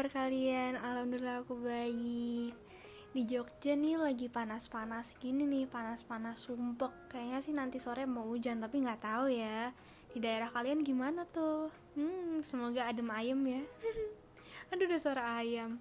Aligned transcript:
kabar 0.00 0.32
kalian? 0.32 0.80
Alhamdulillah 0.80 1.44
aku 1.44 1.60
baik. 1.60 2.56
Di 3.12 3.22
Jogja 3.28 3.76
nih 3.76 4.00
lagi 4.00 4.32
panas-panas 4.32 5.12
gini 5.20 5.44
nih 5.44 5.68
Panas-panas 5.68 6.40
sumpek. 6.40 6.88
Kayaknya 7.12 7.38
sih 7.44 7.52
nanti 7.52 7.76
sore 7.76 8.08
mau 8.08 8.24
hujan 8.24 8.64
Tapi 8.64 8.80
nggak 8.80 8.96
tahu 8.96 9.28
ya. 9.28 9.68
Di 10.08 10.24
daerah 10.24 10.48
kalian 10.56 10.80
gimana 10.88 11.28
tuh? 11.28 11.68
Hmm, 12.00 12.40
semoga 12.40 12.88
adem 12.88 13.12
ayem 13.12 13.44
ya. 13.44 13.60
Aduh 14.72 14.88
udah 14.88 14.96
suara 14.96 15.36
ayam. 15.36 15.76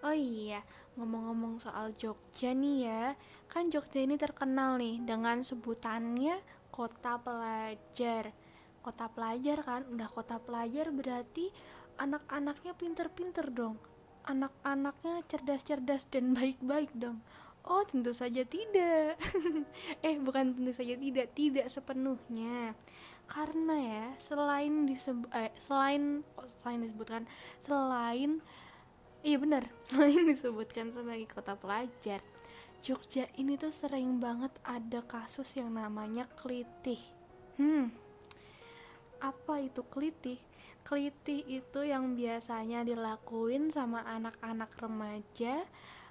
Oh 0.00 0.16
iya, 0.16 0.64
ngomong-ngomong 0.96 1.60
soal 1.60 1.92
Jogja 1.92 2.56
nih 2.56 2.88
ya. 2.88 3.20
Kan 3.52 3.68
Jogja 3.68 4.00
ini 4.00 4.16
terkenal 4.16 4.80
nih 4.80 5.04
Dengan 5.04 5.44
sebutannya 5.44 6.40
kota 6.72 7.20
pelajar. 7.20 8.32
Kota 8.80 9.12
pelajar 9.12 9.60
kan, 9.60 9.84
udah 9.92 10.08
kota 10.08 10.40
pelajar 10.40 10.88
berarti 10.88 11.52
anak-anaknya 11.98 12.72
pinter-pinter 12.78 13.50
dong. 13.52 13.76
Anak-anaknya 14.24 15.24
cerdas-cerdas 15.26 16.08
dan 16.08 16.32
baik-baik 16.32 16.94
dong. 16.94 17.20
Oh 17.68 17.84
tentu 17.84 18.16
saja 18.16 18.46
tidak. 18.48 19.20
Eh 20.06 20.16
bukan 20.22 20.56
tentu 20.56 20.72
saja 20.72 20.96
tidak 20.96 21.34
tidak 21.36 21.66
sepenuhnya. 21.68 22.72
Karena 23.28 23.76
ya 23.76 24.06
selain 24.16 24.88
disebut 24.88 25.28
eh, 25.36 25.52
selain 25.60 26.24
oh, 26.40 26.48
selain 26.64 26.80
disebutkan 26.80 27.22
selain 27.60 28.40
iya 29.22 29.36
benar 29.38 29.66
selain 29.88 30.26
disebutkan 30.28 30.94
sebagai 30.94 31.28
kota 31.30 31.58
pelajar 31.58 32.22
Jogja 32.78 33.26
ini 33.34 33.58
tuh 33.58 33.74
sering 33.74 34.22
banget 34.22 34.54
ada 34.62 35.02
kasus 35.02 35.58
yang 35.58 35.74
namanya 35.74 36.30
kelitih 36.38 37.00
hmm 37.58 38.07
apa 39.18 39.62
itu 39.62 39.82
kelitih? 39.88 40.38
Keliti 40.86 41.44
itu 41.44 41.80
yang 41.84 42.16
biasanya 42.16 42.86
dilakuin 42.86 43.68
sama 43.68 44.00
anak-anak 44.08 44.72
remaja 44.80 45.68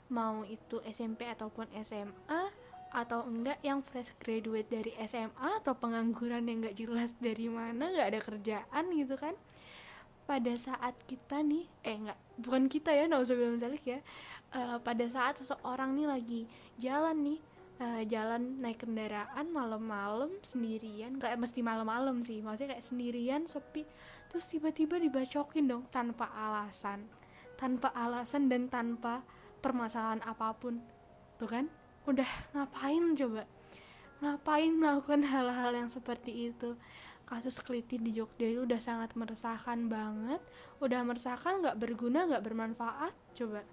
mau 0.08 0.48
itu 0.48 0.80
SMP 0.88 1.28
ataupun 1.28 1.68
SMA 1.84 2.52
atau 2.88 3.28
enggak 3.28 3.60
yang 3.62 3.84
fresh 3.84 4.16
graduate 4.16 4.72
dari 4.72 4.96
SMA 5.04 5.60
atau 5.60 5.76
pengangguran 5.76 6.48
yang 6.48 6.64
enggak 6.64 6.78
jelas 6.80 7.20
dari 7.20 7.52
mana 7.52 7.92
enggak 7.92 8.08
ada 8.16 8.20
kerjaan 8.24 8.86
gitu 8.96 9.16
kan. 9.20 9.36
Pada 10.28 10.54
saat 10.60 10.96
kita 11.08 11.44
nih 11.44 11.68
eh 11.84 11.96
enggak 12.00 12.20
bukan 12.40 12.64
kita 12.72 12.96
ya 12.96 13.10
nauzubillah 13.12 13.60
misalnya 13.60 13.82
ya. 13.84 14.00
Uh, 14.56 14.80
pada 14.80 15.04
saat 15.12 15.36
seseorang 15.44 15.92
nih 16.00 16.08
lagi 16.08 16.42
jalan 16.80 17.20
nih 17.20 17.40
uh, 17.78 18.02
jalan 18.06 18.62
naik 18.62 18.84
kendaraan 18.84 19.50
malam-malam 19.54 20.34
sendirian. 20.42 21.18
Kayak 21.18 21.42
mesti 21.42 21.60
malam-malam 21.62 22.22
sih 22.26 22.42
maksudnya 22.42 22.78
kayak 22.78 22.86
sendirian 22.86 23.42
sepi. 23.46 23.86
Terus 24.28 24.46
tiba-tiba 24.50 25.00
dibacokin 25.00 25.66
dong 25.70 25.84
tanpa 25.90 26.30
alasan. 26.34 27.08
Tanpa 27.58 27.94
alasan 27.94 28.50
dan 28.50 28.70
tanpa 28.70 29.26
permasalahan 29.62 30.22
apa 30.26 30.54
pun. 30.58 30.82
Tuh 31.38 31.50
kan? 31.50 31.66
Udah 32.06 32.28
ngapain 32.54 33.18
coba? 33.18 33.44
Ngapain 34.22 34.72
melakukan 34.74 35.22
hal-hal 35.32 35.72
yang 35.74 35.90
seperti 35.90 36.54
itu? 36.54 36.78
Kasus 37.28 37.60
keliti 37.60 38.00
di 38.00 38.16
Jogja 38.16 38.48
itu 38.48 38.64
udah 38.64 38.80
sangat 38.80 39.12
meresahkan 39.20 39.92
banget. 39.92 40.40
Udah 40.80 41.04
meresahkan 41.04 41.60
nggak 41.60 41.76
berguna 41.76 42.24
nggak 42.24 42.44
bermanfaat 42.46 43.12
coba. 43.36 43.68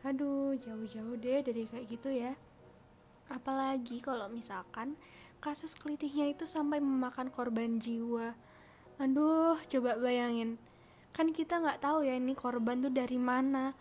Aduh 0.00 0.56
jauh-jauh 0.56 1.18
deh 1.18 1.44
dari 1.44 1.66
kayak 1.68 1.86
gitu 1.92 2.08
ya 2.08 2.32
apalagi 3.32 4.02
kalau 4.02 4.30
misalkan 4.30 4.94
kasus 5.38 5.78
kelitihnya 5.78 6.32
itu 6.32 6.44
sampai 6.48 6.82
memakan 6.82 7.30
korban 7.30 7.78
jiwa. 7.78 8.34
Aduh 8.98 9.60
coba 9.68 10.00
bayangin. 10.00 10.56
Kan 11.12 11.32
kita 11.32 11.60
nggak 11.60 11.84
tahu 11.84 12.04
ya 12.04 12.16
ini 12.16 12.32
korban 12.32 12.82
tuh 12.82 12.92
dari 12.92 13.20
mana. 13.20 13.76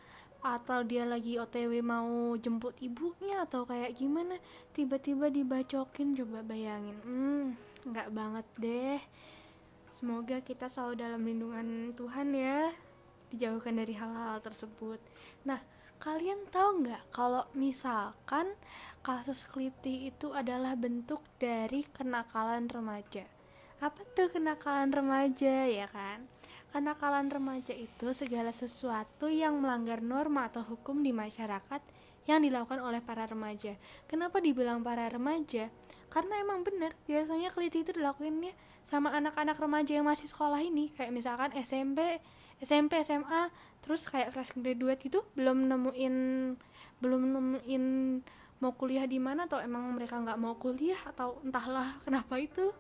Atau 0.46 0.86
dia 0.86 1.10
lagi 1.10 1.42
otw 1.42 1.74
mau 1.82 2.38
jemput 2.38 2.78
ibunya 2.78 3.42
atau 3.42 3.66
kayak 3.66 3.98
gimana. 3.98 4.38
Tiba-tiba 4.78 5.34
dibacokin 5.34 6.14
coba 6.14 6.46
bayangin. 6.46 6.98
Hmm 7.02 7.76
nggak 7.86 8.10
banget 8.12 8.48
deh. 8.58 9.00
Semoga 9.94 10.42
kita 10.42 10.68
selalu 10.68 10.94
dalam 11.00 11.22
lindungan 11.24 11.94
Tuhan 11.94 12.34
ya. 12.36 12.74
Dijauhkan 13.32 13.78
dari 13.78 13.94
hal-hal 13.96 14.42
tersebut. 14.42 15.00
Nah 15.48 15.62
kalian 16.02 16.44
tahu 16.52 16.86
nggak 16.86 17.04
kalau 17.14 17.48
misalkan 17.56 18.52
kasus 19.06 19.46
keliti 19.46 20.10
itu 20.10 20.34
adalah 20.34 20.74
bentuk 20.74 21.22
dari 21.38 21.86
kenakalan 21.94 22.66
remaja. 22.66 23.22
Apa 23.78 24.02
tuh 24.18 24.34
kenakalan 24.34 24.90
remaja 24.90 25.70
ya 25.70 25.86
kan? 25.86 26.26
Kenakalan 26.74 27.30
remaja 27.30 27.78
itu 27.78 28.18
segala 28.18 28.50
sesuatu 28.50 29.30
yang 29.30 29.62
melanggar 29.62 30.02
norma 30.02 30.50
atau 30.50 30.66
hukum 30.66 31.06
di 31.06 31.14
masyarakat 31.14 31.86
yang 32.26 32.42
dilakukan 32.42 32.82
oleh 32.82 32.98
para 33.06 33.30
remaja. 33.30 33.78
Kenapa 34.10 34.42
dibilang 34.42 34.82
para 34.82 35.06
remaja? 35.06 35.70
Karena 36.10 36.42
emang 36.42 36.66
bener, 36.66 36.98
biasanya 37.06 37.54
keliti 37.54 37.86
itu 37.86 37.94
dilakuinnya 37.94 38.58
sama 38.90 39.14
anak-anak 39.14 39.62
remaja 39.62 40.02
yang 40.02 40.10
masih 40.10 40.26
sekolah 40.26 40.66
ini, 40.66 40.90
kayak 40.98 41.14
misalkan 41.14 41.54
SMP, 41.54 42.18
SMP, 42.58 43.06
SMA, 43.06 43.54
terus 43.86 44.10
kayak 44.10 44.34
fresh 44.34 44.58
graduate 44.58 44.98
gitu, 45.06 45.22
belum 45.38 45.70
nemuin 45.70 46.16
belum 47.04 47.22
nemuin 47.36 47.84
mau 48.64 48.72
kuliah 48.76 49.04
di 49.04 49.20
mana 49.20 49.48
atau 49.48 49.60
emang 49.60 49.92
mereka 49.96 50.20
nggak 50.22 50.40
mau 50.40 50.56
kuliah 50.56 51.00
atau 51.08 51.40
entahlah 51.44 51.98
kenapa 52.06 52.40
itu. 52.40 52.72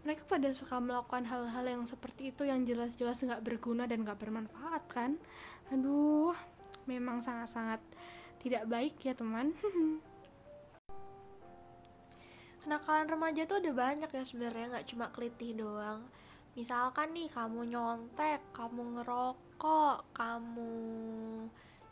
Mereka 0.00 0.24
pada 0.24 0.48
suka 0.56 0.80
melakukan 0.80 1.28
hal-hal 1.28 1.64
yang 1.76 1.84
seperti 1.84 2.32
itu 2.32 2.48
yang 2.48 2.64
jelas-jelas 2.64 3.20
nggak 3.20 3.44
berguna 3.44 3.84
dan 3.84 4.00
nggak 4.00 4.16
bermanfaat 4.16 4.88
kan. 4.88 5.20
Aduh 5.68 6.32
memang 6.88 7.20
sangat-sangat 7.20 7.84
tidak 8.40 8.64
baik 8.64 8.96
ya 9.04 9.12
teman. 9.12 9.52
Kenakalan 12.64 13.08
remaja 13.08 13.44
tuh 13.44 13.60
ada 13.60 13.72
banyak 13.72 14.08
ya 14.08 14.24
sebenarnya 14.24 14.66
nggak 14.72 14.88
cuma 14.88 15.12
kelitih 15.12 15.52
doang. 15.52 16.00
Misalkan 16.56 17.12
nih 17.12 17.28
kamu 17.28 17.68
nyontek 17.68 18.40
kamu 18.56 19.00
ngerokok 19.00 20.16
kamu 20.16 20.72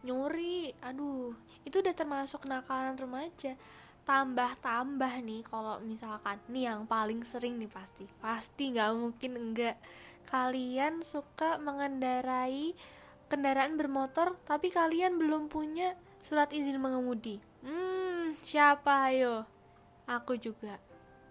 nyuri. 0.09 0.73
Aduh 0.81 1.37
itu 1.69 1.85
udah 1.85 1.93
termasuk 1.93 2.49
kenakalan 2.49 2.97
remaja 2.97 3.53
tambah-tambah 4.09 5.21
nih 5.21 5.45
kalau 5.45 5.77
misalkan 5.85 6.41
nih 6.49 6.73
yang 6.73 6.89
paling 6.89 7.21
sering 7.29 7.61
nih 7.61 7.69
pasti. 7.69 8.09
Pasti 8.25 8.73
nggak 8.73 8.91
mungkin 8.97 9.33
enggak 9.37 9.77
kalian 10.33 11.05
suka 11.05 11.61
mengendarai 11.61 12.73
kendaraan 13.29 13.77
bermotor 13.77 14.41
tapi 14.49 14.73
kalian 14.73 15.21
belum 15.21 15.53
punya 15.53 15.93
surat 16.25 16.49
izin 16.57 16.81
mengemudi. 16.81 17.37
Hmm 17.61 18.33
siapa 18.41 19.13
ayo? 19.13 19.45
Aku 20.09 20.41
juga. 20.41 20.81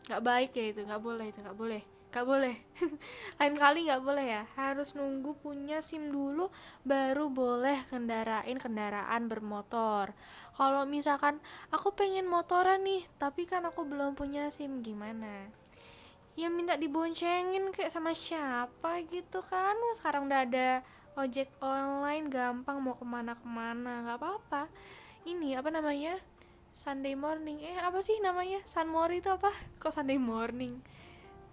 Nggak 0.06 0.22
baik 0.22 0.52
ya 0.54 0.66
itu 0.70 0.86
nggak 0.86 1.02
boleh 1.02 1.26
itu 1.34 1.42
nggak 1.42 1.58
boleh 1.58 1.97
Gak 2.08 2.24
boleh. 2.24 2.56
Lain 3.40 3.56
kali 3.60 3.92
gak 3.92 4.00
boleh 4.00 4.26
ya. 4.40 4.44
Harus 4.56 4.96
nunggu 4.96 5.36
punya 5.44 5.84
SIM 5.84 6.08
dulu 6.08 6.48
Baru 6.88 7.28
boleh 7.28 7.84
kendarain 7.92 8.56
kendaraan 8.56 9.28
bermotor. 9.28 10.16
Kalau 10.56 10.88
misalkan 10.88 11.44
Aku 11.76 11.92
pengen 11.92 12.32
motoran 12.32 12.88
nih 12.88 13.04
Tapi 13.20 13.44
kan 13.44 13.68
aku 13.68 13.84
belum 13.84 14.16
punya 14.16 14.48
SIM 14.48 14.80
Gimana? 14.80 15.52
Ya 16.38 16.48
minta 16.54 16.78
diboncengin 16.80 17.74
kayak 17.76 17.92
sama 17.92 18.16
siapa 18.16 19.04
gitu 19.12 19.44
kan? 19.44 19.76
Sekarang 20.00 20.32
udah 20.32 20.48
ada 20.48 20.70
ojek 21.20 21.52
online 21.60 22.32
Gampang 22.32 22.80
mau 22.80 22.96
ke 22.96 23.04
mana-kemana 23.04 24.08
Gak 24.08 24.18
apa-apa. 24.24 24.72
Ini 25.28 25.60
apa 25.60 25.76
namanya? 25.76 26.16
Sunday 26.72 27.18
morning. 27.20 27.60
Eh 27.60 27.76
apa 27.84 28.00
sih 28.00 28.16
namanya? 28.24 28.64
Sunmori 28.64 29.20
itu 29.20 29.28
apa? 29.34 29.52
Kok 29.82 29.92
Sunday 29.92 30.22
morning 30.22 30.80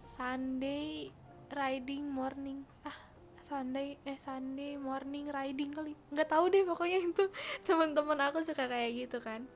Sunday 0.04 1.08
riding 1.48 2.04
morning. 2.12 2.60
Ah 2.84 2.92
Sunday 3.40 3.96
eh 4.04 4.20
Sunday 4.20 4.76
morning 4.76 5.32
riding 5.32 5.72
kali. 5.72 5.96
Nggak 6.12 6.28
tahu 6.28 6.52
deh 6.52 6.60
pokoknya 6.68 7.00
itu 7.00 7.24
teman-teman 7.66 8.20
aku 8.28 8.44
suka 8.44 8.68
kayak 8.68 9.08
gitu 9.08 9.18
kan. 9.24 9.48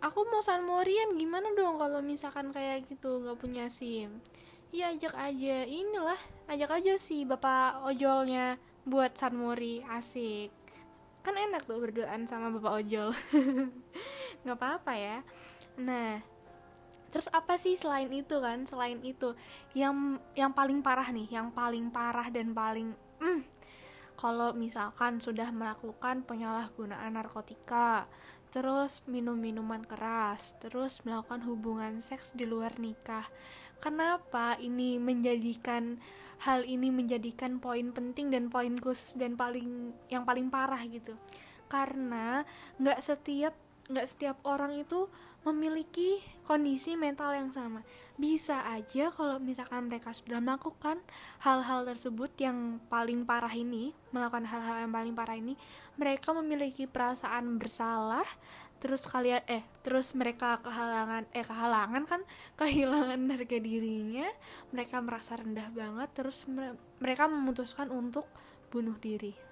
Aku 0.00 0.24
mau 0.32 0.40
San 0.40 0.64
Morian 0.64 1.20
gimana 1.20 1.52
dong 1.52 1.76
kalau 1.76 2.00
misalkan 2.00 2.48
kayak 2.48 2.88
gitu 2.88 3.20
nggak 3.20 3.36
punya 3.36 3.68
sim? 3.68 4.24
Ya 4.72 4.88
ajak 4.88 5.12
aja. 5.12 5.68
Inilah 5.68 6.20
ajak 6.48 6.80
aja 6.80 6.96
sih 6.96 7.28
bapak 7.28 7.84
ojolnya 7.84 8.56
buat 8.88 9.20
San 9.20 9.36
Mori 9.36 9.84
asik. 9.84 10.48
Kan 11.20 11.36
enak 11.36 11.68
tuh 11.68 11.76
berduaan 11.76 12.24
sama 12.24 12.48
bapak 12.56 12.72
ojol. 12.80 13.12
Nggak 14.48 14.56
apa-apa 14.56 14.92
ya. 14.96 15.18
Nah 15.76 16.35
terus 17.16 17.32
apa 17.32 17.56
sih 17.56 17.80
selain 17.80 18.12
itu 18.12 18.36
kan? 18.44 18.68
Selain 18.68 19.00
itu 19.00 19.32
yang 19.72 20.20
yang 20.36 20.52
paling 20.52 20.84
parah 20.84 21.08
nih 21.08 21.32
yang 21.32 21.48
paling 21.48 21.88
parah 21.88 22.28
dan 22.28 22.52
paling 22.52 22.92
mm, 23.24 23.40
kalau 24.20 24.52
misalkan 24.52 25.16
sudah 25.16 25.48
melakukan 25.48 26.20
penyalahgunaan 26.28 27.16
narkotika 27.16 28.04
terus 28.52 29.00
minum 29.08 29.40
minuman 29.40 29.80
keras 29.80 30.60
terus 30.60 31.00
melakukan 31.08 31.40
hubungan 31.48 32.04
seks 32.04 32.36
di 32.36 32.44
luar 32.44 32.76
nikah 32.76 33.24
kenapa 33.80 34.60
ini 34.60 35.00
menjadikan 35.00 35.96
hal 36.44 36.68
ini 36.68 36.92
menjadikan 36.92 37.56
poin 37.56 37.96
penting 37.96 38.28
dan 38.28 38.52
poin 38.52 38.76
khusus 38.76 39.16
dan 39.16 39.40
paling 39.40 39.96
yang 40.12 40.28
paling 40.28 40.52
parah 40.52 40.84
gitu? 40.84 41.16
Karena 41.66 42.44
nggak 42.76 43.00
setiap 43.00 43.56
nggak 43.86 44.06
setiap 44.06 44.36
orang 44.42 44.82
itu 44.82 45.06
memiliki 45.46 46.18
kondisi 46.42 46.98
mental 46.98 47.30
yang 47.30 47.54
sama. 47.54 47.86
Bisa 48.18 48.66
aja 48.66 49.14
kalau 49.14 49.38
misalkan 49.38 49.86
mereka 49.86 50.10
sudah 50.10 50.42
melakukan 50.42 50.98
hal-hal 51.46 51.86
tersebut 51.86 52.34
yang 52.42 52.82
paling 52.90 53.22
parah 53.22 53.54
ini, 53.54 53.94
melakukan 54.10 54.42
hal-hal 54.50 54.82
yang 54.82 54.92
paling 54.92 55.14
parah 55.14 55.38
ini, 55.38 55.54
mereka 55.94 56.34
memiliki 56.34 56.90
perasaan 56.90 57.62
bersalah, 57.62 58.26
terus 58.82 59.06
kalian 59.06 59.40
eh 59.46 59.62
terus 59.86 60.12
mereka 60.18 60.58
kehalangan 60.60 61.24
eh 61.30 61.46
kehalangan 61.46 62.02
kan 62.10 62.20
kehilangan 62.60 63.20
harga 63.30 63.58
dirinya, 63.62 64.26
mereka 64.74 64.98
merasa 64.98 65.38
rendah 65.38 65.70
banget, 65.70 66.10
terus 66.10 66.42
mereka 66.98 67.30
memutuskan 67.30 67.94
untuk 67.94 68.26
bunuh 68.74 68.98
diri 68.98 69.45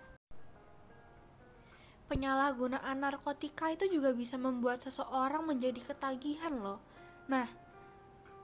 penyalahgunaan 2.15 3.03
narkotika 3.03 3.75
itu 3.75 3.91
juga 3.91 4.15
bisa 4.15 4.39
membuat 4.39 4.87
seseorang 4.87 5.51
menjadi 5.51 5.83
ketagihan 5.83 6.55
loh. 6.63 6.79
Nah, 7.27 7.51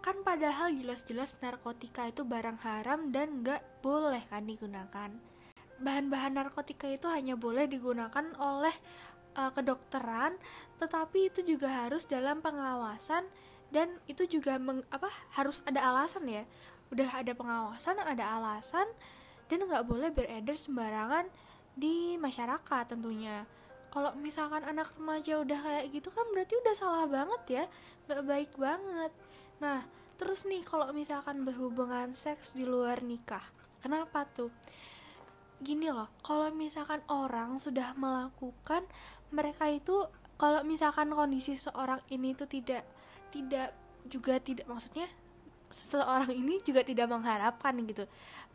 kan 0.02 0.26
padahal 0.26 0.74
jelas-jelas 0.74 1.38
narkotika 1.38 2.10
itu 2.10 2.26
barang 2.26 2.58
haram 2.66 3.14
dan 3.14 3.46
gak 3.46 3.62
boleh 3.78 4.26
kan 4.26 4.42
digunakan. 4.42 5.14
Bahan-bahan 5.78 6.34
narkotika 6.34 6.90
itu 6.90 7.06
hanya 7.14 7.38
boleh 7.38 7.70
digunakan 7.70 8.26
oleh 8.42 8.74
uh, 9.38 9.54
kedokteran, 9.54 10.34
tetapi 10.82 11.30
itu 11.30 11.46
juga 11.46 11.86
harus 11.86 12.10
dalam 12.10 12.42
pengawasan 12.42 13.22
dan 13.70 13.86
itu 14.10 14.26
juga 14.26 14.58
meng, 14.58 14.82
apa 14.90 15.06
harus 15.38 15.62
ada 15.62 15.78
alasan 15.94 16.26
ya. 16.26 16.42
Udah 16.90 17.22
ada 17.22 17.38
pengawasan, 17.38 18.02
ada 18.02 18.34
alasan 18.34 18.90
dan 19.46 19.62
nggak 19.62 19.86
boleh 19.86 20.10
beredar 20.10 20.58
sembarangan 20.58 21.30
di 21.78 22.18
masyarakat 22.18 22.98
tentunya 22.98 23.46
kalau 23.90 24.14
misalkan 24.18 24.62
anak 24.62 24.94
remaja 24.94 25.42
udah 25.42 25.58
kayak 25.58 25.84
gitu 25.90 26.08
kan 26.14 26.26
berarti 26.30 26.54
udah 26.56 26.74
salah 26.74 27.04
banget 27.10 27.42
ya 27.46 27.64
nggak 28.06 28.22
baik 28.26 28.52
banget. 28.56 29.12
Nah 29.58 29.84
terus 30.16 30.46
nih 30.46 30.62
kalau 30.62 30.90
misalkan 30.94 31.42
berhubungan 31.42 32.14
seks 32.14 32.54
di 32.54 32.64
luar 32.64 33.02
nikah 33.02 33.42
kenapa 33.82 34.26
tuh? 34.30 34.54
Gini 35.60 35.90
loh 35.90 36.08
kalau 36.22 36.48
misalkan 36.54 37.04
orang 37.10 37.58
sudah 37.58 37.92
melakukan 37.98 38.86
mereka 39.34 39.68
itu 39.68 40.06
kalau 40.40 40.64
misalkan 40.64 41.12
kondisi 41.12 41.60
seorang 41.60 42.00
ini 42.08 42.32
tuh 42.32 42.48
tidak 42.48 42.86
tidak 43.28 43.76
juga 44.08 44.40
tidak 44.40 44.64
maksudnya 44.64 45.04
seseorang 45.70 46.34
ini 46.34 46.58
juga 46.66 46.82
tidak 46.82 47.06
mengharapkan 47.06 47.78
gitu. 47.86 48.04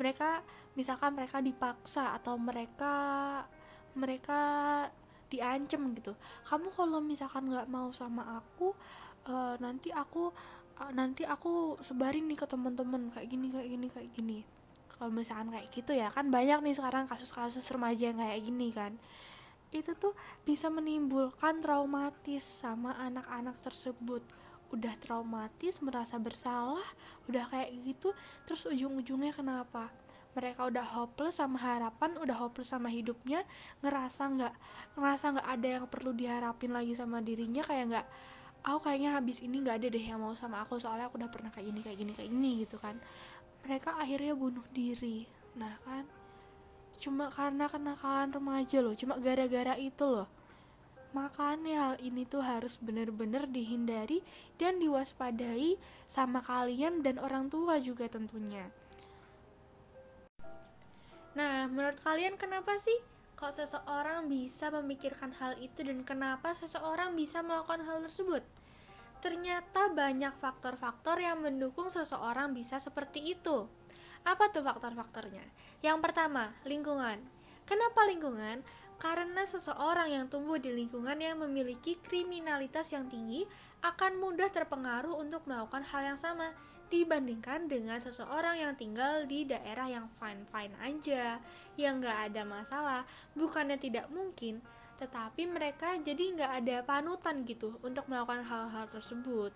Mereka 0.01 0.43
misalkan 0.75 1.15
mereka 1.15 1.39
dipaksa 1.39 2.11
atau 2.17 2.35
mereka 2.35 2.93
mereka 3.95 4.41
diancem 5.29 5.81
gitu. 5.97 6.13
Kamu 6.47 6.73
kalau 6.73 6.99
misalkan 7.01 7.49
nggak 7.49 7.67
mau 7.69 7.89
sama 7.91 8.39
aku 8.39 8.73
uh, 9.29 9.55
nanti 9.57 9.89
aku 9.89 10.29
uh, 10.81 10.91
nanti 10.93 11.25
aku 11.25 11.79
sebarin 11.81 12.29
nih 12.29 12.37
ke 12.39 12.45
teman-teman 12.45 13.11
kayak 13.13 13.27
gini 13.29 13.47
kayak 13.51 13.69
gini 13.69 13.87
kayak 13.91 14.09
gini. 14.13 14.39
Kalau 14.95 15.11
misalkan 15.11 15.51
kayak 15.51 15.67
gitu 15.73 15.91
ya 15.91 16.07
kan 16.13 16.31
banyak 16.31 16.63
nih 16.63 16.75
sekarang 16.77 17.05
kasus-kasus 17.11 17.65
remaja 17.73 18.13
yang 18.13 18.19
kayak 18.21 18.41
gini 18.43 18.69
kan. 18.71 18.93
Itu 19.73 19.91
tuh 19.97 20.15
bisa 20.47 20.71
menimbulkan 20.71 21.59
traumatis 21.59 22.45
sama 22.45 22.95
anak-anak 22.95 23.59
tersebut. 23.59 24.23
Udah 24.71 24.95
traumatis 25.03 25.83
merasa 25.83 26.15
bersalah 26.15 26.83
udah 27.25 27.45
kayak 27.49 27.73
gitu 27.85 28.13
terus 28.45 28.69
ujung-ujungnya 28.69 29.33
kenapa 29.33 29.89
mereka 30.35 30.67
udah 30.67 30.83
hopeless 30.83 31.39
sama 31.39 31.57
harapan 31.57 32.19
udah 32.19 32.35
hopeless 32.35 32.75
sama 32.75 32.91
hidupnya 32.91 33.47
ngerasa 33.79 34.21
nggak 34.35 34.53
ngerasa 34.99 35.25
nggak 35.39 35.47
ada 35.47 35.67
yang 35.79 35.85
perlu 35.87 36.11
diharapin 36.11 36.75
lagi 36.75 36.91
sama 36.93 37.23
dirinya 37.23 37.63
kayak 37.63 37.85
nggak 37.89 38.07
aku 38.65 38.89
kayaknya 38.89 39.13
habis 39.13 39.45
ini 39.45 39.61
nggak 39.61 39.77
ada 39.77 39.87
deh 39.93 40.01
yang 40.01 40.19
mau 40.19 40.33
sama 40.33 40.65
aku 40.65 40.81
soalnya 40.81 41.05
aku 41.05 41.21
udah 41.21 41.29
pernah 41.29 41.53
kayak 41.53 41.69
gini 41.69 41.79
kayak 41.85 41.97
gini 42.01 42.11
kayak 42.17 42.29
gini 42.33 42.51
gitu 42.65 42.77
kan. 42.81 42.97
Mereka 43.65 43.97
akhirnya 43.97 44.33
bunuh 44.33 44.65
diri. 44.73 45.29
Nah 45.55 45.77
kan 45.85 46.03
cuma 46.97 47.29
karena 47.29 47.69
kenakalan 47.69 48.33
remaja 48.33 48.81
loh 48.81 48.97
cuma 48.97 49.21
gara-gara 49.21 49.77
itu 49.77 50.03
loh. 50.03 50.25
Makanya 51.13 51.73
hal 51.79 51.95
ini 52.03 52.27
tuh 52.27 52.43
harus 52.43 52.75
benar-benar 52.81 53.47
dihindari 53.47 54.19
dan 54.59 54.83
diwaspadai 54.83 55.79
sama 56.11 56.43
kalian 56.43 57.05
dan 57.05 57.21
orang 57.21 57.47
tua 57.47 57.79
juga 57.79 58.09
tentunya. 58.11 58.67
Nah, 61.35 61.67
menurut 61.67 61.99
kalian 61.99 62.39
kenapa 62.39 62.79
sih 62.79 62.95
kok 63.35 63.51
seseorang 63.51 64.31
bisa 64.31 64.71
memikirkan 64.71 65.35
hal 65.35 65.59
itu 65.59 65.83
dan 65.83 66.07
kenapa 66.07 66.55
seseorang 66.55 67.11
bisa 67.11 67.43
melakukan 67.43 67.83
hal 67.83 67.99
tersebut? 68.07 68.39
Ternyata 69.19 69.91
banyak 69.91 70.31
faktor-faktor 70.39 71.19
yang 71.19 71.43
mendukung 71.43 71.91
seseorang 71.91 72.55
bisa 72.55 72.79
seperti 72.79 73.35
itu. 73.35 73.67
Apa 74.23 74.47
tuh 74.47 74.63
faktor-faktornya? 74.63 75.43
Yang 75.83 75.97
pertama, 76.01 76.55
lingkungan. 76.63 77.19
Kenapa 77.67 78.07
lingkungan? 78.07 78.63
Karena 78.95 79.43
seseorang 79.43 80.07
yang 80.07 80.25
tumbuh 80.31 80.55
di 80.55 80.71
lingkungan 80.71 81.19
yang 81.19 81.35
memiliki 81.43 81.99
kriminalitas 81.99 82.95
yang 82.95 83.11
tinggi 83.11 83.43
akan 83.83 84.23
mudah 84.23 84.47
terpengaruh 84.47 85.19
untuk 85.19 85.43
melakukan 85.43 85.83
hal 85.83 86.15
yang 86.15 86.19
sama 86.21 86.55
dibandingkan 86.95 87.67
dengan 87.67 87.99
seseorang 87.99 88.55
yang 88.63 88.73
tinggal 88.79 89.27
di 89.27 89.43
daerah 89.43 89.91
yang 89.91 90.07
fine-fine 90.07 90.71
aja, 90.79 91.43
yang 91.75 91.99
gak 91.99 92.31
ada 92.31 92.47
masalah. 92.47 93.01
Bukannya 93.35 93.75
tidak 93.75 94.07
mungkin, 94.07 94.63
tetapi 94.95 95.43
mereka 95.51 95.99
jadi 95.99 96.39
nggak 96.39 96.51
ada 96.63 96.77
panutan 96.87 97.43
gitu 97.43 97.75
untuk 97.83 98.07
melakukan 98.07 98.47
hal-hal 98.47 98.87
tersebut. 98.87 99.51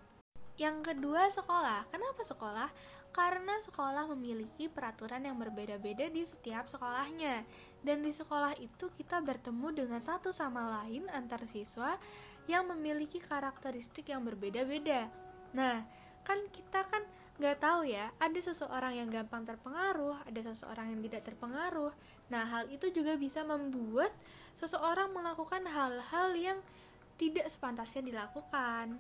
Yang 0.60 0.92
kedua, 0.92 1.32
sekolah. 1.32 1.88
Kenapa 1.88 2.20
sekolah? 2.20 2.70
Karena 3.16 3.56
sekolah 3.64 4.12
memiliki 4.12 4.68
peraturan 4.68 5.24
yang 5.24 5.40
berbeda-beda 5.40 6.12
di 6.12 6.28
setiap 6.28 6.68
sekolahnya 6.68 7.48
dan 7.82 8.04
di 8.04 8.12
sekolah 8.12 8.60
itu 8.60 8.92
kita 9.00 9.24
bertemu 9.24 9.72
dengan 9.72 10.04
satu 10.04 10.30
sama 10.36 10.84
lain 10.84 11.08
antar 11.16 11.42
siswa 11.48 11.96
yang 12.46 12.68
memiliki 12.68 13.18
karakteristik 13.18 14.12
yang 14.12 14.22
berbeda-beda. 14.28 15.08
Nah, 15.56 15.82
kan 16.28 16.38
kita 16.52 16.86
kan 16.86 17.02
nggak 17.40 17.58
tahu 17.64 17.88
ya, 17.88 18.12
ada 18.20 18.40
seseorang 18.40 19.00
yang 19.00 19.08
gampang 19.08 19.48
terpengaruh, 19.48 20.28
ada 20.28 20.42
seseorang 20.44 20.92
yang 20.92 21.00
tidak 21.00 21.24
terpengaruh. 21.24 21.96
Nah, 22.28 22.44
hal 22.46 22.68
itu 22.68 22.92
juga 22.92 23.16
bisa 23.16 23.48
membuat 23.48 24.12
seseorang 24.60 25.16
melakukan 25.16 25.64
hal-hal 25.64 26.36
yang 26.36 26.60
tidak 27.16 27.48
sepantasnya 27.48 28.04
dilakukan. 28.04 29.00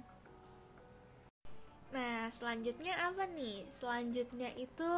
Nah, 1.91 2.31
selanjutnya 2.31 2.95
apa 2.95 3.27
nih? 3.27 3.67
Selanjutnya 3.75 4.55
itu 4.55 4.89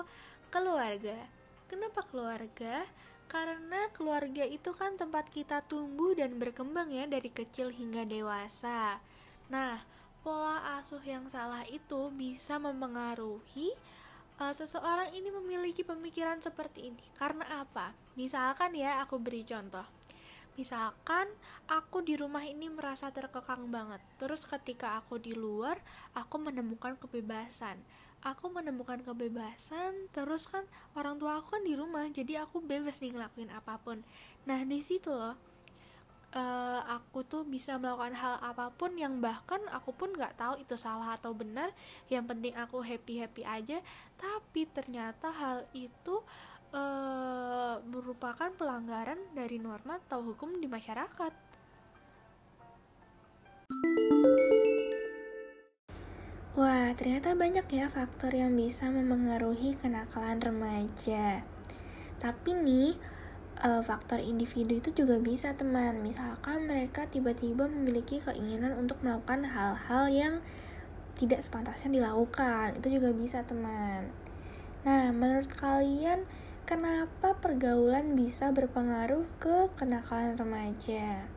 keluarga. 0.54 1.18
Kenapa 1.66 2.06
keluarga? 2.06 2.86
Karena 3.32 3.88
keluarga 3.96 4.44
itu 4.44 4.76
kan 4.76 5.00
tempat 5.00 5.32
kita 5.32 5.64
tumbuh 5.64 6.12
dan 6.14 6.36
berkembang 6.36 6.92
ya 6.92 7.08
dari 7.08 7.32
kecil 7.32 7.72
hingga 7.72 8.04
dewasa. 8.04 9.00
Nah, 9.48 9.80
pola 10.22 10.78
asuh 10.78 11.02
yang 11.02 11.26
salah 11.28 11.66
itu 11.66 12.14
bisa 12.14 12.62
mempengaruhi 12.62 13.74
uh, 14.38 14.54
seseorang 14.54 15.10
ini 15.18 15.34
memiliki 15.34 15.82
pemikiran 15.82 16.38
seperti 16.42 16.94
ini. 16.94 17.04
Karena 17.18 17.46
apa? 17.62 17.94
Misalkan 18.14 18.78
ya, 18.78 19.02
aku 19.02 19.18
beri 19.18 19.42
contoh. 19.46 19.86
Misalkan 20.56 21.26
aku 21.66 22.06
di 22.06 22.14
rumah 22.14 22.46
ini 22.46 22.70
merasa 22.70 23.10
terkekang 23.10 23.70
banget. 23.74 24.02
Terus 24.22 24.46
ketika 24.46 25.02
aku 25.02 25.18
di 25.18 25.34
luar, 25.34 25.82
aku 26.14 26.38
menemukan 26.38 26.98
kebebasan 27.02 27.82
aku 28.22 28.54
menemukan 28.54 29.02
kebebasan 29.02 30.14
terus 30.14 30.46
kan 30.46 30.62
orang 30.94 31.18
tua 31.18 31.42
aku 31.42 31.58
kan 31.58 31.64
di 31.66 31.74
rumah 31.74 32.06
jadi 32.06 32.46
aku 32.46 32.62
bebas 32.62 33.02
nih 33.02 33.18
ngelakuin 33.18 33.50
apa 33.50 33.82
pun 33.82 34.06
nah 34.46 34.62
di 34.62 34.86
situ 34.86 35.10
loh 35.10 35.34
uh, 36.36 36.82
aku 36.88 37.24
tuh 37.28 37.44
bisa 37.44 37.76
melakukan 37.76 38.16
hal 38.16 38.36
apa 38.40 38.72
pun 38.76 38.96
yang 38.96 39.20
bahkan 39.20 39.60
aku 39.72 39.92
pun 39.96 40.12
nggak 40.16 40.36
tahu 40.40 40.60
itu 40.60 40.76
salah 40.80 41.16
atau 41.16 41.36
benar. 41.36 41.72
Yang 42.08 42.26
penting 42.36 42.54
aku 42.56 42.84
happy 42.84 43.24
happy 43.24 43.44
aja. 43.44 43.80
Tapi 44.20 44.68
ternyata 44.72 45.32
hal 45.32 45.68
itu 45.76 46.24
uh, 46.76 47.80
merupakan 47.88 48.52
pelanggaran 48.56 49.20
dari 49.36 49.60
norma 49.60 50.00
atau 50.08 50.24
hukum 50.24 50.60
di 50.60 50.68
masyarakat. 50.68 51.34
Wah, 56.52 56.92
ternyata 57.00 57.32
banyak 57.32 57.64
ya 57.72 57.88
faktor 57.88 58.36
yang 58.36 58.52
bisa 58.52 58.92
memengaruhi 58.92 59.80
kenakalan 59.80 60.36
remaja. 60.44 61.48
Tapi 62.20 62.52
nih, 62.52 63.00
uh, 63.64 63.82
faktor 63.86 64.18
individu 64.22 64.78
itu 64.82 64.90
juga 64.94 65.22
bisa 65.22 65.54
teman. 65.54 66.02
Misalkan 66.02 66.68
mereka 66.68 67.08
tiba-tiba 67.08 67.70
memiliki 67.70 68.20
keinginan 68.20 68.76
untuk 68.76 69.00
melakukan 69.06 69.48
hal-hal 69.48 70.12
yang 70.12 70.34
tidak 71.22 71.46
sepantasnya 71.46 72.02
dilakukan 72.02 72.82
itu 72.82 72.98
juga 72.98 73.14
bisa 73.14 73.46
teman 73.46 74.10
nah 74.82 75.14
menurut 75.14 75.46
kalian 75.54 76.26
kenapa 76.66 77.38
pergaulan 77.38 78.18
bisa 78.18 78.50
berpengaruh 78.50 79.30
ke 79.38 79.70
kenakalan 79.78 80.34
remaja 80.34 81.30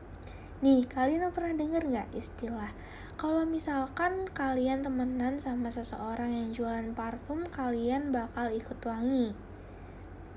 nih 0.65 0.89
kalian 0.89 1.29
pernah 1.29 1.53
dengar 1.53 1.85
nggak 1.85 2.09
istilah 2.17 2.73
kalau 3.15 3.45
misalkan 3.45 4.25
kalian 4.33 4.81
temenan 4.81 5.37
sama 5.39 5.71
seseorang 5.71 6.35
yang 6.35 6.51
jualan 6.51 6.91
parfum, 6.91 7.47
kalian 7.47 8.11
bakal 8.11 8.51
ikut 8.51 8.75
wangi. 8.83 9.31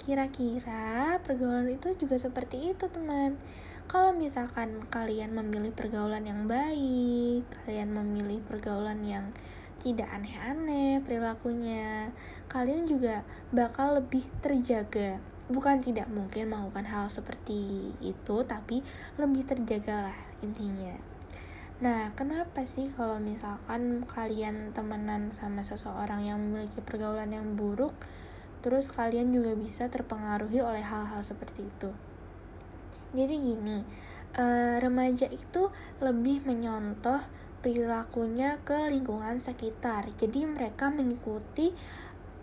Kira-kira 0.03 1.19
pergaulan 1.23 1.69
itu 1.69 1.95
juga 1.99 2.17
seperti 2.17 2.73
itu, 2.75 2.87
teman. 2.89 3.39
Kalau 3.89 4.13
misalkan 4.13 4.85
kalian 4.93 5.33
memilih 5.33 5.73
pergaulan 5.73 6.29
yang 6.29 6.45
baik, 6.45 7.49
kalian 7.65 7.89
memilih 7.93 8.45
pergaulan 8.45 9.01
yang 9.01 9.33
tidak 9.81 10.11
aneh-aneh 10.11 11.01
perilakunya, 11.07 12.13
kalian 12.51 12.85
juga 12.85 13.23
bakal 13.55 13.97
lebih 14.03 14.27
terjaga. 14.45 15.23
Bukan 15.49 15.81
tidak 15.81 16.13
mungkin 16.13 16.53
melakukan 16.53 16.85
hal 16.85 17.09
seperti 17.09 17.89
itu, 18.05 18.37
tapi 18.45 18.85
lebih 19.17 19.49
terjaga 19.49 20.13
lah 20.13 20.19
intinya. 20.45 20.93
Nah, 21.79 22.11
kenapa 22.19 22.67
sih 22.67 22.91
kalau 22.93 23.23
misalkan 23.23 24.03
kalian 24.05 24.75
temenan 24.75 25.31
sama 25.31 25.63
seseorang 25.63 26.27
yang 26.27 26.43
memiliki 26.43 26.83
pergaulan 26.83 27.31
yang 27.31 27.55
buruk, 27.55 27.95
terus 28.61 28.91
kalian 28.91 29.31
juga 29.31 29.55
bisa 29.55 29.87
terpengaruhi 29.87 30.63
oleh 30.63 30.83
hal-hal 30.83 31.23
seperti 31.23 31.67
itu? 31.67 31.91
Jadi 33.17 33.35
gini, 33.41 33.79
uh, 34.37 34.77
remaja 34.83 35.27
itu 35.33 35.73
lebih 36.05 36.45
menyontoh 36.45 37.23
perilakunya 37.65 38.61
ke 38.63 38.93
lingkungan 38.93 39.43
sekitar. 39.43 40.13
Jadi 40.15 40.47
mereka 40.47 40.93
mengikuti 40.93 41.75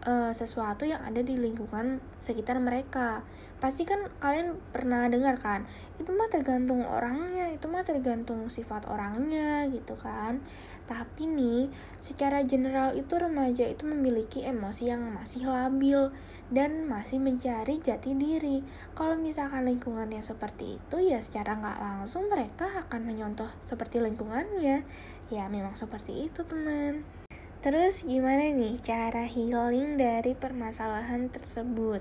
uh, 0.06 0.32
sesuatu 0.32 0.86
yang 0.86 1.02
ada 1.02 1.20
di 1.20 1.36
lingkungan 1.36 2.00
sekitar 2.22 2.62
mereka. 2.62 3.26
Pasti 3.58 3.84
kan 3.84 4.06
kalian 4.22 4.62
pernah 4.70 5.08
dengar 5.10 5.40
kan 5.42 5.64
itu 5.98 6.12
mah 6.12 6.28
tergantung 6.28 6.84
orangnya 6.84 7.50
itu 7.50 7.66
mah 7.72 7.88
tergantung 7.88 8.48
sifat 8.48 8.86
orangnya 8.86 9.66
gitu 9.74 9.98
kan. 9.98 10.40
Tapi 10.86 11.26
nih 11.26 11.74
secara 11.98 12.46
general 12.46 12.94
itu 12.94 13.18
remaja 13.18 13.66
itu 13.66 13.84
memiliki 13.90 14.46
emosi 14.46 14.94
yang 14.94 15.02
masih 15.12 15.50
labil 15.50 16.14
dan 16.54 16.86
masih 16.86 17.18
mencari 17.18 17.82
jati 17.82 18.14
diri. 18.14 18.62
Kalau 18.94 19.18
misalkan 19.18 19.66
lingkungannya 19.66 20.22
seperti 20.22 20.78
itu 20.78 20.98
ya 21.02 21.18
secara 21.18 21.58
nggak 21.58 21.82
langsung 21.82 22.30
mereka 22.30 22.70
akan 22.86 23.02
menyontoh 23.02 23.50
seperti 23.66 23.98
lingkungannya. 23.98 24.86
Ya 25.34 25.50
memang 25.50 25.74
seperti 25.74 26.30
itu 26.30 26.46
teman 26.46 27.25
Terus 27.66 28.06
gimana 28.06 28.46
nih 28.54 28.78
cara 28.78 29.26
healing 29.26 29.98
dari 29.98 30.38
permasalahan 30.38 31.34
tersebut? 31.34 31.98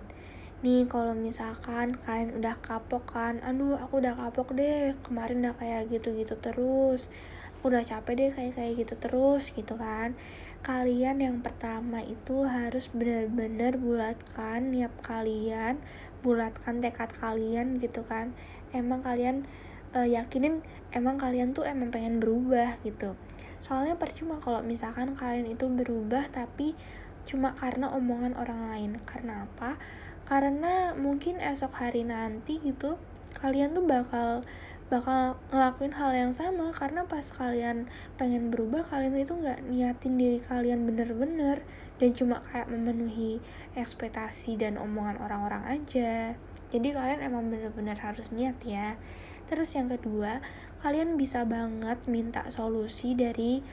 Nih 0.60 0.84
kalau 0.84 1.16
misalkan 1.16 1.96
kalian 2.04 2.36
udah 2.36 2.60
kapok 2.60 3.08
kan, 3.08 3.40
aduh 3.40 3.80
aku 3.80 4.04
udah 4.04 4.12
kapok 4.12 4.52
deh, 4.52 4.92
kemarin 5.00 5.40
udah 5.40 5.56
kayak 5.56 5.88
gitu-gitu 5.88 6.36
terus, 6.36 7.08
aku 7.56 7.72
udah 7.72 7.80
capek 7.80 8.12
deh 8.12 8.30
kayak 8.36 8.52
kayak 8.60 8.72
gitu 8.76 8.94
terus 9.00 9.56
gitu 9.56 9.72
kan. 9.80 10.12
Kalian 10.60 11.24
yang 11.24 11.40
pertama 11.40 12.04
itu 12.04 12.44
harus 12.44 12.92
benar-benar 12.92 13.80
bulatkan 13.80 14.68
niat 14.68 14.92
kalian, 15.00 15.80
bulatkan 16.20 16.84
tekad 16.84 17.08
kalian 17.16 17.80
gitu 17.80 18.04
kan. 18.04 18.36
Emang 18.76 19.00
kalian 19.00 19.48
uh, 19.96 20.04
yakinin 20.04 20.60
emang 20.92 21.16
kalian 21.16 21.56
tuh 21.56 21.64
emang 21.64 21.88
pengen 21.88 22.20
berubah 22.20 22.76
gitu 22.84 23.16
soalnya 23.58 23.96
percuma 23.96 24.40
kalau 24.42 24.60
misalkan 24.60 25.16
kalian 25.16 25.48
itu 25.48 25.66
berubah 25.70 26.28
tapi 26.28 26.76
cuma 27.24 27.56
karena 27.56 27.90
omongan 27.92 28.36
orang 28.36 28.70
lain. 28.70 28.90
Karena 29.08 29.48
apa? 29.48 29.80
Karena 30.24 30.92
mungkin 30.96 31.40
esok 31.40 31.76
hari 31.76 32.04
nanti 32.04 32.60
gitu 32.60 32.96
kalian 33.40 33.74
tuh 33.76 33.84
bakal 33.84 34.46
bakal 34.92 35.40
ngelakuin 35.50 35.96
hal 35.96 36.12
yang 36.12 36.32
sama. 36.36 36.70
Karena 36.76 37.08
pas 37.08 37.24
kalian 37.24 37.88
pengen 38.20 38.52
berubah 38.52 38.84
kalian 38.86 39.16
itu 39.16 39.34
nggak 39.34 39.64
niatin 39.66 40.20
diri 40.20 40.40
kalian 40.44 40.84
bener-bener. 40.84 41.64
Dan 41.96 42.12
cuma 42.12 42.44
kayak 42.52 42.68
memenuhi 42.68 43.40
ekspektasi 43.74 44.60
dan 44.60 44.76
omongan 44.76 45.18
orang-orang 45.24 45.64
aja. 45.80 46.36
Jadi 46.74 46.88
kalian 46.90 47.22
emang 47.22 47.48
bener-bener 47.48 47.94
harus 47.96 48.34
niat 48.34 48.58
ya 48.66 48.98
terus 49.44 49.72
yang 49.76 49.92
kedua 49.92 50.40
kalian 50.84 51.16
bisa 51.16 51.48
banget 51.48 52.04
minta 52.08 52.44
solusi 52.52 53.16
dari 53.16 53.64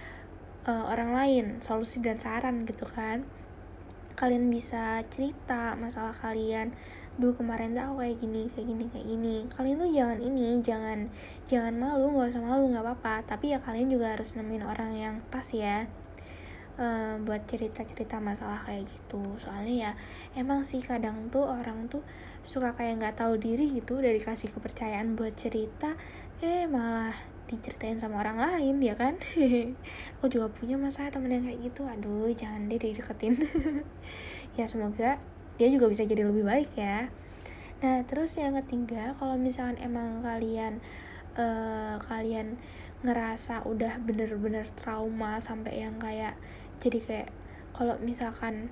uh, 0.68 0.88
orang 0.92 1.12
lain 1.12 1.46
solusi 1.60 2.00
dan 2.04 2.22
saran 2.22 2.64
gitu 2.64 2.86
kan. 2.88 3.26
Kalian 4.16 4.54
bisa 4.54 5.02
cerita 5.10 5.74
masalah 5.80 6.14
kalian 6.14 6.76
duh 7.20 7.36
kemarin 7.36 7.76
tuh 7.76 7.84
aku 7.84 7.96
kayak 8.06 8.18
gini 8.22 8.42
kayak 8.48 8.68
gini 8.70 8.86
kayak 8.92 9.08
gini. 9.08 9.36
Kalian 9.50 9.76
tuh 9.82 9.90
jangan 9.92 10.20
ini 10.22 10.48
jangan 10.62 11.00
jangan 11.50 11.74
malu 11.80 12.14
nggak 12.14 12.32
usah 12.32 12.44
malu 12.44 12.70
nggak 12.70 12.86
apa-apa. 12.86 13.26
Tapi 13.26 13.56
ya 13.56 13.60
kalian 13.60 13.90
juga 13.90 14.14
harus 14.14 14.38
nemuin 14.38 14.64
orang 14.68 14.92
yang 14.96 15.16
pas 15.34 15.48
ya 15.52 15.90
uh, 16.78 17.16
buat 17.24 17.44
cerita-cerita 17.50 18.22
masalah 18.22 18.64
kayak 18.68 18.88
gitu. 18.88 19.24
Soalnya 19.42 19.76
ya 19.76 19.92
emang 20.38 20.64
sih 20.64 20.80
kadang 20.80 21.28
tuh 21.34 21.44
orang 21.44 21.90
tuh 21.92 22.04
suka 22.46 22.76
kayak 22.78 23.02
nggak 23.02 23.16
tahu 23.20 23.40
diri 23.40 23.72
gitu 23.76 24.00
dari 24.00 24.22
kasih 24.22 24.52
kepercayaan 24.54 25.16
buat 25.16 25.34
cerita 25.36 25.98
eh 26.42 26.66
malah 26.66 27.14
diceritain 27.52 28.00
sama 28.00 28.24
orang 28.24 28.40
lain 28.40 28.80
ya 28.80 28.96
kan? 28.96 29.20
Aku 30.20 30.32
juga 30.32 30.48
punya 30.48 30.80
masalah 30.80 31.12
temen 31.12 31.32
yang 31.32 31.44
kayak 31.48 31.60
gitu. 31.72 31.84
Aduh 31.84 32.32
jangan 32.32 32.70
deh 32.72 32.80
dideketin. 32.80 33.36
Ya 34.60 34.68
semoga 34.68 35.16
dia 35.56 35.72
juga 35.72 35.88
bisa 35.88 36.04
jadi 36.04 36.28
lebih 36.28 36.44
baik 36.44 36.76
ya. 36.76 37.08
Nah 37.80 38.04
terus 38.04 38.36
yang 38.36 38.60
ketiga 38.60 39.16
kalau 39.16 39.40
misalkan 39.40 39.80
emang 39.80 40.20
kalian 40.20 40.84
uh, 41.38 41.96
kalian 42.08 42.58
ngerasa 43.02 43.66
udah 43.66 43.98
bener-bener 44.02 44.70
trauma 44.78 45.42
sampai 45.42 45.82
yang 45.82 45.98
kayak 45.98 46.38
jadi 46.78 47.00
kayak 47.02 47.30
kalau 47.74 47.98
misalkan 48.02 48.70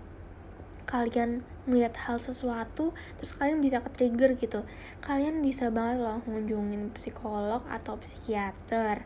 kalian 0.89 1.46
melihat 1.70 1.94
hal 2.01 2.18
sesuatu 2.18 2.98
terus 3.22 3.38
kalian 3.38 3.62
bisa 3.62 3.78
ke 3.86 3.94
trigger 3.94 4.34
gitu. 4.34 4.66
Kalian 5.06 5.46
bisa 5.46 5.70
banget 5.70 6.01
loh 6.01 6.25
ngunjungin 6.25 6.89
psikolog 6.98 7.62
atau 7.70 8.01
psikiater 8.01 9.06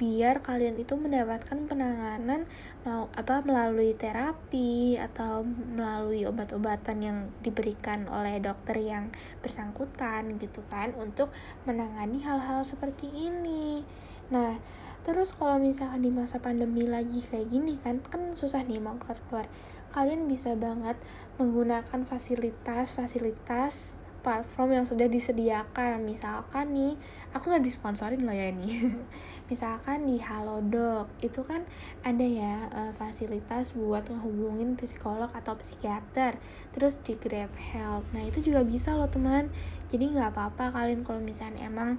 biar 0.00 0.40
kalian 0.40 0.80
itu 0.80 0.96
mendapatkan 0.96 1.68
penanganan 1.68 2.48
mau 2.88 3.12
apa 3.12 3.44
melalui 3.44 3.92
terapi 3.92 4.96
atau 4.96 5.44
melalui 5.44 6.24
obat-obatan 6.24 7.04
yang 7.04 7.18
diberikan 7.44 8.08
oleh 8.08 8.40
dokter 8.40 8.80
yang 8.80 9.12
bersangkutan 9.44 10.40
gitu 10.40 10.64
kan 10.72 10.96
untuk 10.96 11.28
menangani 11.68 12.24
hal-hal 12.24 12.64
seperti 12.64 13.12
ini. 13.12 13.84
Nah 14.32 14.56
terus 15.04 15.36
kalau 15.36 15.60
misalkan 15.60 16.00
di 16.00 16.08
masa 16.08 16.40
pandemi 16.40 16.88
lagi 16.88 17.20
kayak 17.20 17.52
gini 17.52 17.76
kan 17.84 18.00
kan 18.00 18.32
susah 18.32 18.64
nih 18.64 18.80
mau 18.80 18.96
keluar 19.04 19.48
kalian 19.92 20.24
bisa 20.30 20.56
banget 20.56 20.96
menggunakan 21.36 22.08
fasilitas-fasilitas 22.08 23.99
platform 24.20 24.76
yang 24.76 24.86
sudah 24.86 25.08
disediakan. 25.08 26.04
Misalkan 26.04 26.72
nih 26.76 26.94
aku 27.32 27.50
nggak 27.50 27.64
disponsorin 27.64 28.22
loh 28.22 28.36
ya 28.36 28.52
ini. 28.52 28.92
Misalkan 29.50 30.06
di 30.06 30.22
Halodoc 30.22 31.10
itu 31.24 31.42
kan 31.42 31.66
ada 32.06 32.22
ya 32.22 32.70
uh, 32.70 32.92
fasilitas 32.94 33.74
buat 33.74 34.06
ngehubungin 34.06 34.78
psikolog 34.78 35.28
atau 35.34 35.58
psikiater 35.58 36.38
terus 36.70 37.00
di 37.02 37.18
Grab 37.18 37.50
Health. 37.58 38.06
Nah 38.14 38.22
itu 38.22 38.40
juga 38.44 38.62
bisa 38.62 38.94
loh 38.94 39.10
teman. 39.10 39.50
Jadi 39.90 40.14
nggak 40.14 40.36
apa-apa 40.36 40.70
kalian 40.70 41.02
kalau 41.02 41.18
misalnya 41.18 41.66
emang 41.66 41.98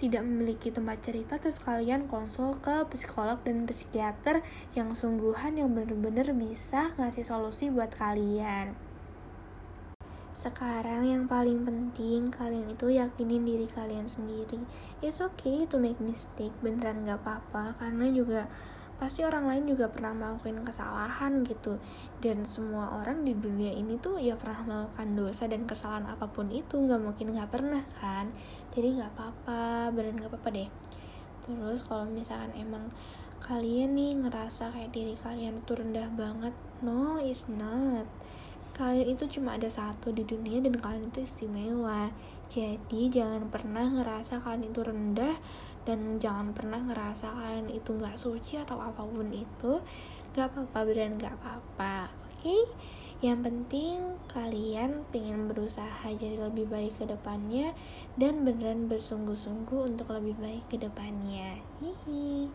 tidak 0.00 0.24
memiliki 0.24 0.72
tempat 0.72 1.04
cerita 1.04 1.36
terus 1.36 1.60
kalian 1.60 2.08
konsul 2.08 2.56
ke 2.56 2.88
psikolog 2.88 3.36
dan 3.44 3.68
psikiater 3.68 4.40
yang 4.72 4.96
sungguhan 4.96 5.60
yang 5.60 5.76
bener-bener 5.76 6.32
bisa 6.32 6.96
ngasih 6.96 7.20
solusi 7.20 7.68
buat 7.68 7.92
kalian 7.92 8.89
sekarang 10.36 11.06
yang 11.06 11.24
paling 11.30 11.66
penting 11.66 12.30
kalian 12.30 12.70
itu 12.70 12.90
yakinin 12.90 13.42
diri 13.42 13.66
kalian 13.70 14.06
sendiri. 14.06 14.60
It's 15.04 15.20
okay 15.20 15.66
to 15.68 15.76
make 15.76 15.98
mistake 15.98 16.54
beneran 16.64 17.06
gak 17.06 17.22
apa-apa. 17.22 17.78
Karena 17.78 18.08
juga 18.10 18.50
pasti 19.00 19.24
orang 19.24 19.48
lain 19.48 19.64
juga 19.72 19.88
pernah 19.88 20.12
melakukan 20.12 20.64
kesalahan 20.64 21.40
gitu. 21.44 21.80
Dan 22.20 22.44
semua 22.44 23.00
orang 23.00 23.24
di 23.24 23.32
dunia 23.32 23.72
ini 23.72 23.96
tuh 23.96 24.20
ya 24.20 24.36
pernah 24.36 24.62
melakukan 24.66 25.08
dosa 25.16 25.48
dan 25.48 25.64
kesalahan 25.64 26.06
apa 26.08 26.28
pun 26.28 26.52
itu. 26.52 26.76
Nggak 26.76 27.00
mungkin 27.00 27.32
nggak 27.32 27.50
pernah 27.50 27.84
kan? 27.98 28.28
Jadi 28.76 29.00
nggak 29.00 29.10
apa-apa 29.16 29.90
beneran 29.92 30.20
nggak 30.20 30.32
apa-apa 30.32 30.50
deh. 30.52 30.68
Terus 31.44 31.82
kalau 31.88 32.06
misalkan 32.06 32.52
emang 32.54 32.92
kalian 33.40 33.96
nih 33.96 34.12
ngerasa 34.20 34.68
kayak 34.70 34.92
diri 34.92 35.16
kalian 35.16 35.64
tuh 35.64 35.80
rendah 35.80 36.06
banget 36.12 36.52
no 36.84 37.16
it's 37.16 37.48
not 37.48 38.04
kalian 38.80 39.12
itu 39.12 39.28
cuma 39.28 39.60
ada 39.60 39.68
satu 39.68 40.08
di 40.08 40.24
dunia 40.24 40.64
dan 40.64 40.80
kalian 40.80 41.12
itu 41.12 41.20
istimewa. 41.28 42.08
Jadi 42.48 43.12
jangan 43.12 43.52
pernah 43.52 43.84
ngerasa 43.92 44.40
kalian 44.40 44.72
itu 44.72 44.80
rendah 44.80 45.36
dan 45.84 46.16
jangan 46.16 46.56
pernah 46.56 46.80
ngerasa 46.80 47.36
kalian 47.36 47.68
itu 47.68 47.92
nggak 47.92 48.16
suci 48.16 48.56
atau 48.56 48.80
apa 48.80 49.04
pun 49.04 49.28
itu. 49.28 49.84
Gak 50.32 50.56
apa-apa 50.56 50.88
beneran 50.88 51.20
gak 51.20 51.36
apa-apa 51.36 52.08
oke? 52.08 52.40
Okay? 52.40 52.62
yang 53.20 53.44
penting 53.44 54.16
kalian 54.32 55.04
pengen 55.12 55.44
berusaha 55.44 56.08
jadi 56.08 56.40
lebih 56.40 56.72
baik 56.72 56.96
ke 56.96 57.04
depannya 57.04 57.76
dan 58.16 58.48
beneran 58.48 58.88
bersungguh-sungguh 58.88 59.92
untuk 59.92 60.08
lebih 60.08 60.40
baik 60.40 60.64
ke 60.72 60.80
depannya. 60.80 61.60
Hihi 61.84 62.48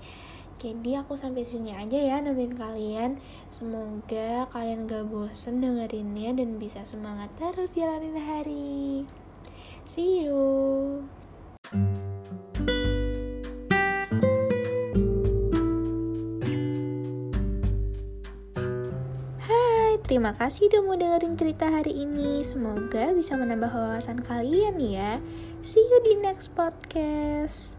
jadi 0.55 1.03
aku 1.03 1.19
sampai 1.19 1.43
sini 1.43 1.75
aja 1.75 1.99
ya 1.99 2.17
nemenin 2.23 2.55
kalian 2.55 3.11
semoga 3.51 4.47
kalian 4.55 4.87
gak 4.87 5.07
bosen 5.11 5.59
dengerinnya 5.59 6.31
dan 6.31 6.55
bisa 6.55 6.87
semangat 6.87 7.27
terus 7.35 7.75
jalanin 7.75 8.15
hari 8.15 9.03
see 9.83 10.23
you 10.23 11.03
Hai, 19.45 20.01
terima 20.05 20.31
kasih 20.33 20.69
udah 20.69 20.81
mau 20.85 20.95
dengerin 20.97 21.37
cerita 21.37 21.69
hari 21.69 22.05
ini. 22.05 22.45
Semoga 22.45 23.13
bisa 23.13 23.33
menambah 23.33 23.71
wawasan 23.71 24.21
kalian 24.21 24.77
ya. 24.77 25.17
See 25.65 25.81
you 25.81 25.99
di 26.05 26.13
next 26.21 26.53
podcast. 26.53 27.73